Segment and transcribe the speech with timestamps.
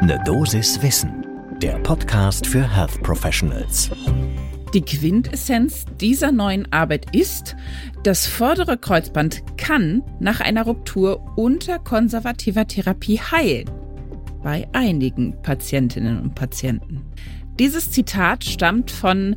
[0.00, 1.26] Ne Dosis Wissen,
[1.60, 3.90] der Podcast für Health Professionals.
[4.72, 7.56] Die Quintessenz dieser neuen Arbeit ist,
[8.04, 13.68] das vordere Kreuzband kann nach einer Ruptur unter konservativer Therapie heilen.
[14.44, 17.02] Bei einigen Patientinnen und Patienten.
[17.58, 19.34] Dieses Zitat stammt von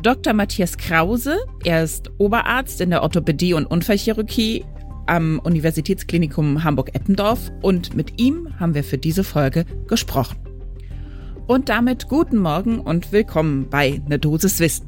[0.00, 0.32] Dr.
[0.32, 1.38] Matthias Krause.
[1.64, 4.64] Er ist Oberarzt in der Orthopädie und Unfallchirurgie
[5.06, 10.36] am Universitätsklinikum Hamburg-Eppendorf und mit ihm haben wir für diese Folge gesprochen.
[11.46, 14.86] Und damit guten Morgen und willkommen bei Ne Dosis Wissen.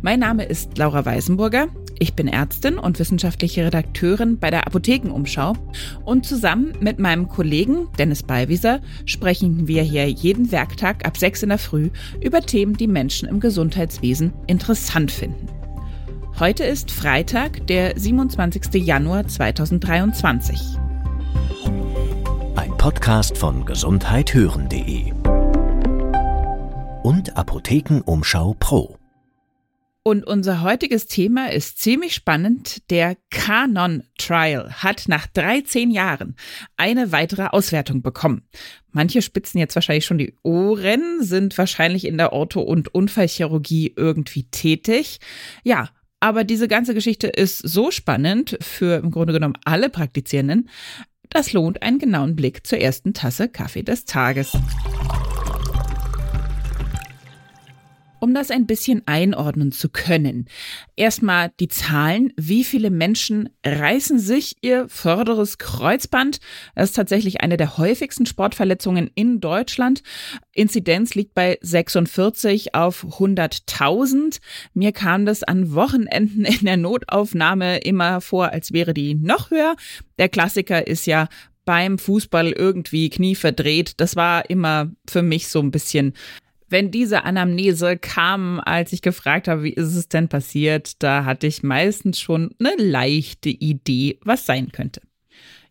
[0.00, 1.68] Mein Name ist Laura Weisenburger.
[1.98, 5.54] Ich bin Ärztin und wissenschaftliche Redakteurin bei der Apothekenumschau
[6.04, 11.48] und zusammen mit meinem Kollegen Dennis Ballwieser sprechen wir hier jeden Werktag ab 6 in
[11.48, 11.90] der Früh
[12.20, 15.57] über Themen, die Menschen im Gesundheitswesen interessant finden.
[16.40, 18.74] Heute ist Freitag, der 27.
[18.74, 20.60] Januar 2023.
[22.54, 25.10] Ein Podcast von gesundheithören.de
[27.02, 28.98] und Apothekenumschau Pro.
[30.04, 32.88] Und unser heutiges Thema ist ziemlich spannend.
[32.88, 36.36] Der Canon Trial hat nach 13 Jahren
[36.76, 38.42] eine weitere Auswertung bekommen.
[38.92, 44.44] Manche spitzen jetzt wahrscheinlich schon die Ohren, sind wahrscheinlich in der Ortho- und Unfallchirurgie irgendwie
[44.44, 45.18] tätig.
[45.64, 45.88] Ja,
[46.20, 50.68] aber diese ganze Geschichte ist so spannend für im Grunde genommen alle Praktizierenden,
[51.30, 54.52] das lohnt einen genauen Blick zur ersten Tasse Kaffee des Tages.
[58.20, 60.48] Um das ein bisschen einordnen zu können.
[60.96, 62.32] Erstmal die Zahlen.
[62.36, 66.38] Wie viele Menschen reißen sich ihr vorderes Kreuzband?
[66.74, 70.02] Das ist tatsächlich eine der häufigsten Sportverletzungen in Deutschland.
[70.52, 74.40] Inzidenz liegt bei 46 auf 100.000.
[74.74, 79.76] Mir kam das an Wochenenden in der Notaufnahme immer vor, als wäre die noch höher.
[80.18, 81.28] Der Klassiker ist ja
[81.68, 83.92] beim Fußball irgendwie Knie verdreht.
[83.98, 86.14] Das war immer für mich so ein bisschen
[86.70, 91.46] wenn diese Anamnese kam, als ich gefragt habe, wie ist es denn passiert, da hatte
[91.46, 95.00] ich meistens schon eine leichte Idee, was sein könnte.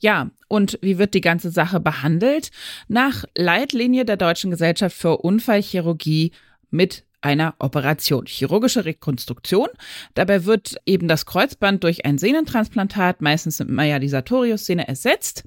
[0.00, 2.50] Ja, und wie wird die ganze Sache behandelt?
[2.88, 6.32] Nach Leitlinie der Deutschen Gesellschaft für Unfallchirurgie
[6.70, 9.68] mit einer Operation, chirurgische Rekonstruktion.
[10.12, 15.44] Dabei wird eben das Kreuzband durch ein Sehnentransplantat, meistens mit Maya Sartorius-Szene, ersetzt.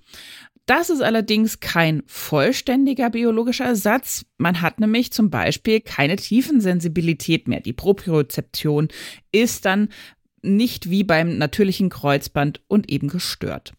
[0.67, 4.25] Das ist allerdings kein vollständiger biologischer Ersatz.
[4.37, 7.61] Man hat nämlich zum Beispiel keine Tiefensensibilität mehr.
[7.61, 8.89] Die Propriozeption
[9.31, 9.87] ist dann
[10.41, 13.73] nicht wie beim natürlichen Kreuzband und eben gestört.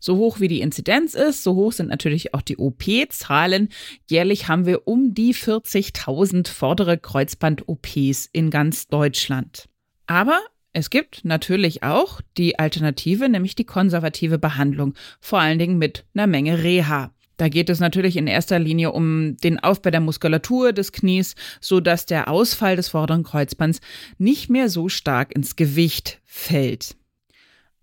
[0.00, 3.68] So hoch wie die Inzidenz ist, so hoch sind natürlich auch die OP-Zahlen.
[4.08, 9.68] Jährlich haben wir um die 40.000 vordere Kreuzband-OPs in ganz Deutschland.
[10.06, 10.40] Aber
[10.72, 16.26] es gibt natürlich auch die Alternative, nämlich die konservative Behandlung, vor allen Dingen mit einer
[16.26, 17.12] Menge Reha.
[17.36, 21.80] Da geht es natürlich in erster Linie um den Aufbau der Muskulatur des Knies, so
[21.80, 23.80] dass der Ausfall des vorderen Kreuzbands
[24.18, 26.96] nicht mehr so stark ins Gewicht fällt.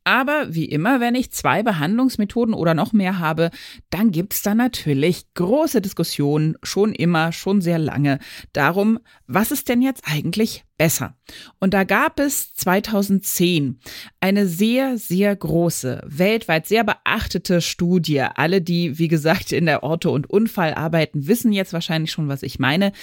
[0.07, 3.51] Aber wie immer, wenn ich zwei Behandlungsmethoden oder noch mehr habe,
[3.90, 8.19] dann gibt es da natürlich große Diskussionen, schon immer, schon sehr lange,
[8.53, 11.18] darum, was ist denn jetzt eigentlich besser?
[11.59, 13.81] Und da gab es 2010
[14.22, 18.22] eine sehr, sehr große, weltweit sehr beachtete Studie.
[18.22, 22.44] Alle, die, wie gesagt, in der Orto- und Unfall arbeiten, wissen jetzt wahrscheinlich schon, was
[22.44, 22.94] ich meine.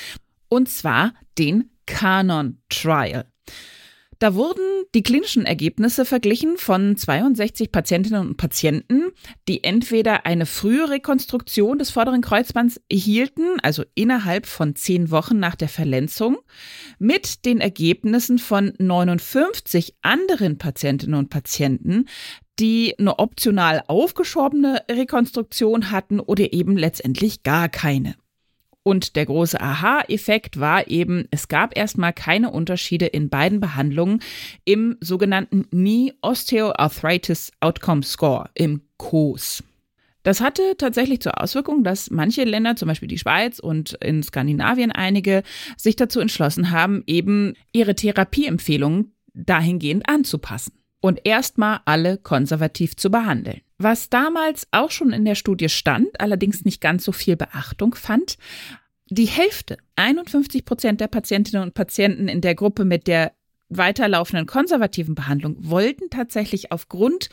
[0.48, 3.26] Und zwar den Canon Trial.
[4.19, 4.63] Da wurden
[4.95, 9.11] die klinischen Ergebnisse verglichen von 62 Patientinnen und Patienten,
[9.49, 15.57] die entweder eine frühe Rekonstruktion des vorderen Kreuzbands erhielten, also innerhalb von zehn Wochen nach
[15.57, 16.39] der Verletzung,
[16.99, 22.07] mit den Ergebnissen von 59 anderen Patientinnen und Patienten,
[22.61, 28.15] die eine optional aufgeschobene Rekonstruktion hatten oder eben letztendlich gar keine.
[28.84, 34.21] Und der große Aha-Effekt war eben, es gab erstmal keine Unterschiede in beiden Behandlungen
[34.67, 39.65] im sogenannten Knee Osteoarthritis Outcome Score, im COS.
[40.22, 44.92] Das hatte tatsächlich zur Auswirkung, dass manche Länder, zum Beispiel die Schweiz und in Skandinavien
[44.92, 45.42] einige,
[45.78, 53.60] sich dazu entschlossen haben, eben ihre Therapieempfehlungen dahingehend anzupassen und erstmal alle konservativ zu behandeln.
[53.77, 58.39] Was damals auch schon in der Studie stand, allerdings nicht ganz so viel Beachtung fand,
[59.10, 63.33] die Hälfte, 51 Prozent der Patientinnen und Patienten in der Gruppe mit der
[63.68, 67.28] weiterlaufenden konservativen Behandlung wollten tatsächlich aufgrund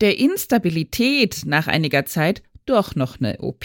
[0.00, 3.64] der Instabilität nach einiger Zeit doch noch eine OP.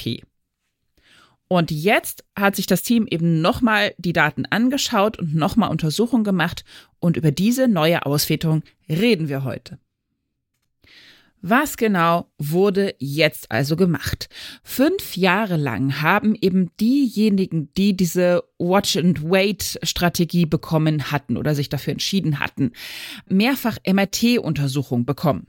[1.52, 6.64] Und jetzt hat sich das Team eben nochmal die Daten angeschaut und nochmal Untersuchungen gemacht
[7.00, 9.80] und über diese neue Auswertung reden wir heute.
[11.42, 14.30] Was genau wurde jetzt also gemacht?
[14.62, 22.40] Fünf Jahre lang haben eben diejenigen, die diese Watch-and-Wait-Strategie bekommen hatten oder sich dafür entschieden
[22.40, 22.74] hatten,
[23.28, 25.48] mehrfach MRT-Untersuchungen bekommen.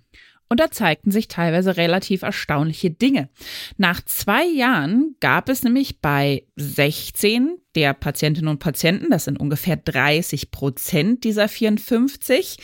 [0.51, 3.29] Und da zeigten sich teilweise relativ erstaunliche Dinge.
[3.77, 9.77] Nach zwei Jahren gab es nämlich bei 16 der Patientinnen und Patienten, das sind ungefähr
[9.77, 12.59] 30 Prozent dieser 54,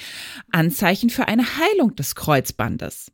[0.50, 3.12] Anzeichen für eine Heilung des Kreuzbandes.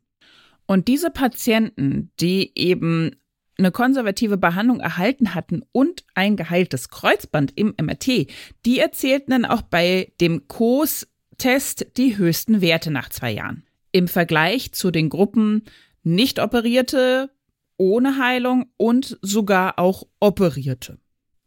[0.64, 3.10] Und diese Patienten, die eben
[3.58, 8.26] eine konservative Behandlung erhalten hatten und ein geheiltes Kreuzband im MRT,
[8.64, 14.72] die erzielten dann auch bei dem COS-Test die höchsten Werte nach zwei Jahren im Vergleich
[14.72, 15.64] zu den Gruppen
[16.02, 17.30] nicht operierte,
[17.76, 20.98] ohne Heilung und sogar auch operierte.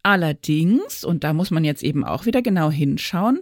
[0.03, 3.41] Allerdings, und da muss man jetzt eben auch wieder genau hinschauen,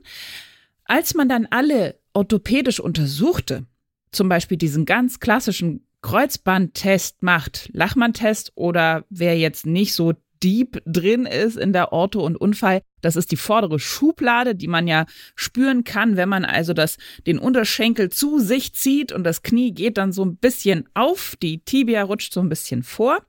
[0.86, 3.66] als man dann alle orthopädisch untersuchte,
[4.12, 10.14] zum Beispiel diesen ganz klassischen Kreuzbandtest macht, Lachmann-Test oder wer jetzt nicht so
[10.44, 12.82] deep drin ist in der Ortho und Unfall.
[13.02, 15.06] Das ist die vordere Schublade, die man ja
[15.36, 19.98] spüren kann, wenn man also das, den Unterschenkel zu sich zieht und das Knie geht
[19.98, 23.20] dann so ein bisschen auf, die Tibia rutscht so ein bisschen vor.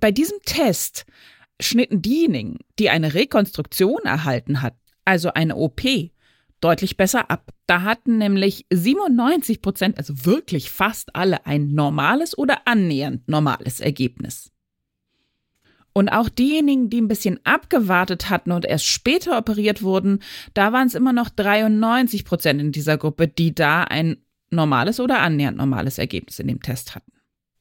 [0.00, 1.06] Bei diesem Test
[1.60, 4.74] schnitten diejenigen, die eine Rekonstruktion erhalten hat,
[5.04, 5.82] also eine OP,
[6.60, 7.50] deutlich besser ab.
[7.66, 14.50] Da hatten nämlich 97 Prozent, also wirklich fast alle, ein normales oder annähernd normales Ergebnis.
[15.92, 20.20] Und auch diejenigen, die ein bisschen abgewartet hatten und erst später operiert wurden,
[20.54, 24.18] da waren es immer noch 93 Prozent in dieser Gruppe, die da ein
[24.50, 27.12] normales oder annähernd normales Ergebnis in dem Test hatten.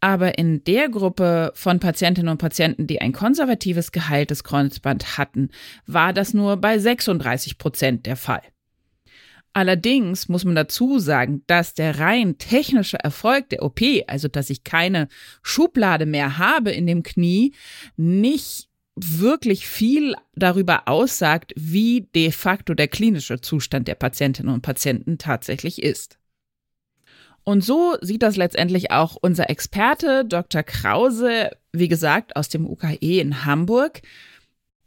[0.01, 5.49] Aber in der Gruppe von Patientinnen und Patienten, die ein konservatives geheiltes Kreuzband hatten,
[5.85, 8.41] war das nur bei 36 Prozent der Fall.
[9.53, 14.63] Allerdings muss man dazu sagen, dass der rein technische Erfolg der OP, also dass ich
[14.63, 15.07] keine
[15.41, 17.53] Schublade mehr habe in dem Knie,
[17.97, 25.17] nicht wirklich viel darüber aussagt, wie de facto der klinische Zustand der Patientinnen und Patienten
[25.17, 26.19] tatsächlich ist.
[27.43, 30.63] Und so sieht das letztendlich auch unser Experte Dr.
[30.63, 34.01] Krause, wie gesagt, aus dem UKE in Hamburg.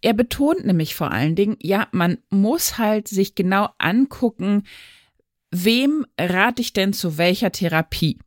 [0.03, 4.65] Er betont nämlich vor allen Dingen, ja, man muss halt sich genau angucken,
[5.53, 8.19] wem rate ich denn zu welcher Therapie?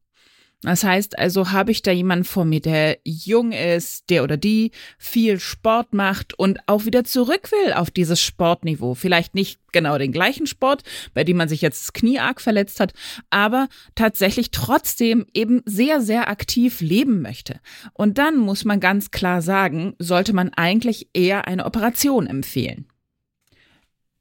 [0.65, 4.71] Das heißt also, habe ich da jemanden vor mir, der jung ist, der oder die
[4.97, 8.95] viel Sport macht und auch wieder zurück will auf dieses Sportniveau.
[8.95, 10.81] Vielleicht nicht genau den gleichen Sport,
[11.13, 12.94] bei dem man sich jetzt das Knie arg verletzt hat,
[13.29, 17.59] aber tatsächlich trotzdem eben sehr, sehr aktiv leben möchte.
[17.94, 22.88] Und dann muss man ganz klar sagen, sollte man eigentlich eher eine Operation empfehlen.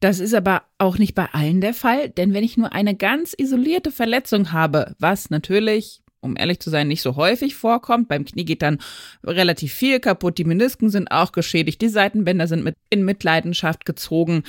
[0.00, 3.34] Das ist aber auch nicht bei allen der Fall, denn wenn ich nur eine ganz
[3.34, 8.08] isolierte Verletzung habe, was natürlich um ehrlich zu sein, nicht so häufig vorkommt.
[8.08, 8.78] Beim Knie geht dann
[9.22, 10.38] relativ viel kaputt.
[10.38, 11.80] Die Menisken sind auch geschädigt.
[11.80, 14.42] Die Seitenbänder sind mit in Mitleidenschaft gezogen.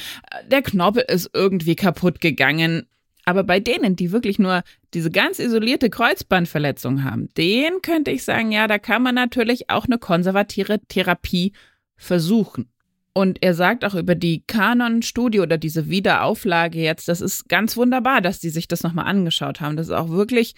[0.50, 2.88] Der Knorpel ist irgendwie kaputt gegangen.
[3.26, 4.64] Aber bei denen, die wirklich nur
[4.94, 9.86] diese ganz isolierte Kreuzbandverletzung haben, denen könnte ich sagen, ja, da kann man natürlich auch
[9.86, 11.54] eine konservative Therapie
[11.98, 12.70] versuchen.
[13.18, 18.20] Und er sagt auch über die Kanon-Studie oder diese Wiederauflage jetzt, das ist ganz wunderbar,
[18.20, 19.78] dass die sich das nochmal angeschaut haben.
[19.78, 20.54] Das ist auch wirklich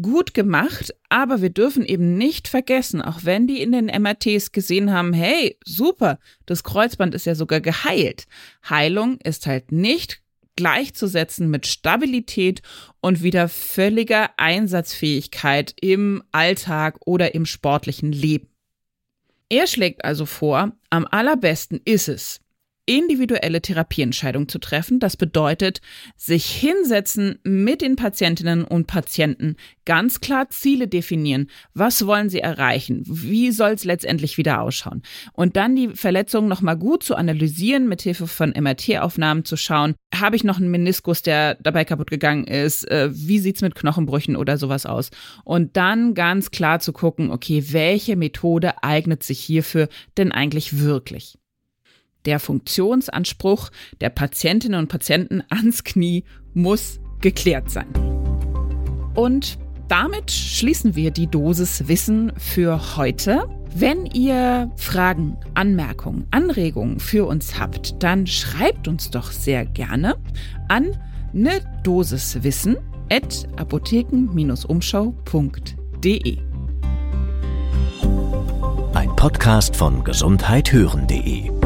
[0.00, 4.92] gut gemacht, aber wir dürfen eben nicht vergessen, auch wenn die in den MRTs gesehen
[4.92, 8.26] haben, hey, super, das Kreuzband ist ja sogar geheilt.
[8.68, 10.22] Heilung ist halt nicht
[10.56, 12.62] gleichzusetzen mit Stabilität
[13.00, 18.48] und wieder völliger Einsatzfähigkeit im Alltag oder im sportlichen Leben.
[19.48, 22.40] Er schlägt also vor, am allerbesten ist es,
[22.86, 25.00] individuelle Therapieentscheidung zu treffen.
[25.00, 25.80] Das bedeutet,
[26.16, 31.48] sich hinsetzen mit den Patientinnen und Patienten, ganz klar Ziele definieren.
[31.74, 33.02] Was wollen sie erreichen?
[33.06, 35.02] Wie soll es letztendlich wieder ausschauen?
[35.32, 39.94] Und dann die Verletzung nochmal gut zu analysieren, mit Hilfe von MRT-Aufnahmen zu schauen.
[40.14, 42.88] Habe ich noch einen Meniskus, der dabei kaputt gegangen ist?
[42.88, 45.10] Äh, wie sieht's mit Knochenbrüchen oder sowas aus?
[45.44, 51.36] Und dann ganz klar zu gucken, okay, welche Methode eignet sich hierfür denn eigentlich wirklich?
[52.26, 57.86] Der Funktionsanspruch der Patientinnen und Patienten ans Knie muss geklärt sein.
[59.14, 63.48] Und damit schließen wir die Dosis Wissen für heute.
[63.74, 70.16] Wenn ihr Fragen, Anmerkungen, Anregungen für uns habt, dann schreibt uns doch sehr gerne
[70.68, 70.96] an
[71.32, 72.76] ne Dosis Wissen
[73.10, 76.38] at apotheken-umschau.de.
[78.94, 81.65] Ein Podcast von gesundheithören.de